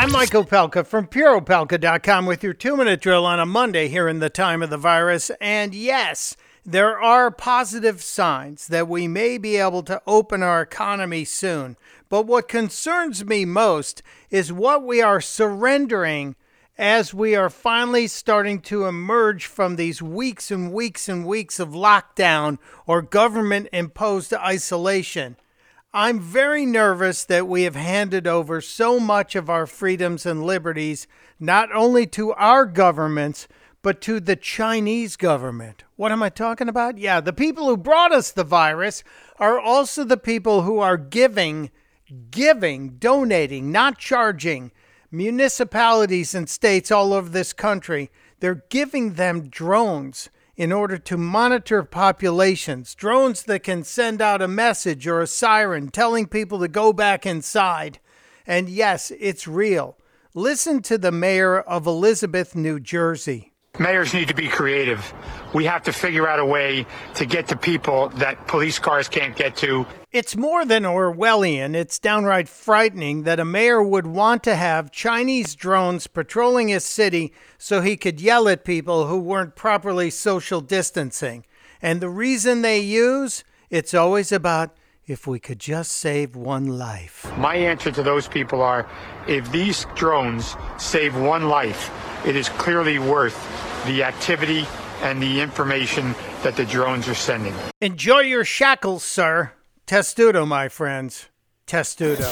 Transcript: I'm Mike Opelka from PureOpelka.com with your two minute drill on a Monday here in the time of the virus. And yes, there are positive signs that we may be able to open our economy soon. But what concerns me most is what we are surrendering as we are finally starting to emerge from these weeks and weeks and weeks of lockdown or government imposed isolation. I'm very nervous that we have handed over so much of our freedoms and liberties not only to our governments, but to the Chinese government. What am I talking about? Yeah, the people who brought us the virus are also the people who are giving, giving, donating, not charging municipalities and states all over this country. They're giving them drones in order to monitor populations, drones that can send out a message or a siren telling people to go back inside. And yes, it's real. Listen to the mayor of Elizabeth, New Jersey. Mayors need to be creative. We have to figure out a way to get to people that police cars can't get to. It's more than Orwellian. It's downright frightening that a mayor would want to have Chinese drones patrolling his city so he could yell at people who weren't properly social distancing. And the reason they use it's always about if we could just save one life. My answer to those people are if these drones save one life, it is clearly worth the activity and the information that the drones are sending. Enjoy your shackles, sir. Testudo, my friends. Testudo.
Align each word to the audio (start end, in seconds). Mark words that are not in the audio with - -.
I'm 0.00 0.12
Mike 0.12 0.30
Opelka 0.30 0.86
from 0.86 1.08
PureOpelka.com 1.08 2.24
with 2.24 2.42
your 2.42 2.54
two 2.54 2.74
minute 2.74 3.02
drill 3.02 3.26
on 3.26 3.38
a 3.38 3.44
Monday 3.44 3.88
here 3.88 4.08
in 4.08 4.18
the 4.18 4.30
time 4.30 4.62
of 4.62 4.70
the 4.70 4.78
virus. 4.78 5.30
And 5.42 5.74
yes, 5.74 6.38
there 6.64 6.98
are 6.98 7.30
positive 7.30 8.02
signs 8.02 8.68
that 8.68 8.88
we 8.88 9.06
may 9.06 9.36
be 9.36 9.56
able 9.56 9.82
to 9.82 10.00
open 10.06 10.42
our 10.42 10.62
economy 10.62 11.26
soon. 11.26 11.76
But 12.08 12.24
what 12.24 12.48
concerns 12.48 13.26
me 13.26 13.44
most 13.44 14.02
is 14.30 14.50
what 14.50 14.86
we 14.86 15.02
are 15.02 15.20
surrendering 15.20 16.34
as 16.78 17.12
we 17.12 17.36
are 17.36 17.50
finally 17.50 18.06
starting 18.06 18.62
to 18.62 18.86
emerge 18.86 19.44
from 19.44 19.76
these 19.76 20.00
weeks 20.00 20.50
and 20.50 20.72
weeks 20.72 21.10
and 21.10 21.26
weeks 21.26 21.60
of 21.60 21.72
lockdown 21.72 22.56
or 22.86 23.02
government 23.02 23.68
imposed 23.70 24.32
isolation. 24.32 25.36
I'm 25.92 26.20
very 26.20 26.64
nervous 26.66 27.24
that 27.24 27.48
we 27.48 27.64
have 27.64 27.74
handed 27.74 28.24
over 28.28 28.60
so 28.60 29.00
much 29.00 29.34
of 29.34 29.50
our 29.50 29.66
freedoms 29.66 30.24
and 30.24 30.44
liberties 30.44 31.08
not 31.40 31.74
only 31.74 32.06
to 32.06 32.32
our 32.34 32.64
governments, 32.64 33.48
but 33.82 34.00
to 34.02 34.20
the 34.20 34.36
Chinese 34.36 35.16
government. 35.16 35.82
What 35.96 36.12
am 36.12 36.22
I 36.22 36.28
talking 36.28 36.68
about? 36.68 36.98
Yeah, 36.98 37.20
the 37.20 37.32
people 37.32 37.66
who 37.66 37.76
brought 37.76 38.12
us 38.12 38.30
the 38.30 38.44
virus 38.44 39.02
are 39.40 39.58
also 39.58 40.04
the 40.04 40.16
people 40.16 40.62
who 40.62 40.78
are 40.78 40.96
giving, 40.96 41.72
giving, 42.30 42.90
donating, 42.98 43.72
not 43.72 43.98
charging 43.98 44.70
municipalities 45.10 46.36
and 46.36 46.48
states 46.48 46.92
all 46.92 47.12
over 47.12 47.28
this 47.28 47.52
country. 47.52 48.12
They're 48.38 48.62
giving 48.68 49.14
them 49.14 49.48
drones 49.48 50.30
in 50.60 50.72
order 50.72 50.98
to 50.98 51.16
monitor 51.16 51.82
populations, 51.82 52.94
drones 52.94 53.44
that 53.44 53.62
can 53.62 53.82
send 53.82 54.20
out 54.20 54.42
a 54.42 54.46
message 54.46 55.06
or 55.06 55.22
a 55.22 55.26
siren 55.26 55.88
telling 55.88 56.26
people 56.26 56.60
to 56.60 56.68
go 56.68 56.92
back 56.92 57.24
inside. 57.24 57.98
And 58.46 58.68
yes, 58.68 59.10
it's 59.18 59.48
real. 59.48 59.96
Listen 60.34 60.82
to 60.82 60.98
the 60.98 61.10
mayor 61.10 61.58
of 61.58 61.86
Elizabeth, 61.86 62.54
New 62.54 62.78
Jersey. 62.78 63.49
Mayors 63.80 64.12
need 64.12 64.28
to 64.28 64.34
be 64.34 64.46
creative. 64.46 65.14
We 65.54 65.64
have 65.64 65.82
to 65.84 65.92
figure 65.92 66.28
out 66.28 66.38
a 66.38 66.44
way 66.44 66.84
to 67.14 67.24
get 67.24 67.48
to 67.48 67.56
people 67.56 68.10
that 68.10 68.46
police 68.46 68.78
cars 68.78 69.08
can't 69.08 69.34
get 69.34 69.56
to. 69.56 69.86
It's 70.12 70.36
more 70.36 70.66
than 70.66 70.82
Orwellian. 70.82 71.74
It's 71.74 71.98
downright 71.98 72.46
frightening 72.46 73.22
that 73.22 73.40
a 73.40 73.44
mayor 73.46 73.82
would 73.82 74.06
want 74.06 74.42
to 74.42 74.54
have 74.54 74.92
Chinese 74.92 75.54
drones 75.54 76.06
patrolling 76.06 76.68
his 76.68 76.84
city 76.84 77.32
so 77.56 77.80
he 77.80 77.96
could 77.96 78.20
yell 78.20 78.50
at 78.50 78.66
people 78.66 79.06
who 79.06 79.18
weren't 79.18 79.56
properly 79.56 80.10
social 80.10 80.60
distancing. 80.60 81.46
And 81.80 82.02
the 82.02 82.10
reason 82.10 82.60
they 82.60 82.80
use 82.80 83.44
it's 83.70 83.94
always 83.94 84.30
about 84.30 84.76
if 85.06 85.26
we 85.26 85.38
could 85.38 85.58
just 85.58 85.92
save 85.92 86.36
one 86.36 86.66
life. 86.66 87.26
My 87.38 87.54
answer 87.54 87.90
to 87.92 88.02
those 88.02 88.28
people 88.28 88.60
are 88.60 88.86
if 89.26 89.50
these 89.50 89.86
drones 89.94 90.54
save 90.76 91.16
one 91.16 91.48
life, 91.48 91.90
it 92.26 92.36
is 92.36 92.50
clearly 92.50 92.98
worth 92.98 93.69
the 93.86 94.02
activity 94.02 94.66
and 95.02 95.22
the 95.22 95.40
information 95.40 96.14
that 96.42 96.56
the 96.56 96.64
drones 96.64 97.08
are 97.08 97.14
sending. 97.14 97.54
Enjoy 97.80 98.20
your 98.20 98.44
shackles, 98.44 99.02
sir. 99.02 99.52
Testudo, 99.86 100.46
my 100.46 100.68
friends. 100.68 101.26
Testudo. 101.66 102.30